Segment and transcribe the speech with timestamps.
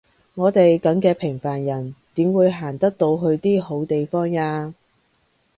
[0.33, 4.73] 我哋噉嘅平凡人點會行得到去啲好地方呀？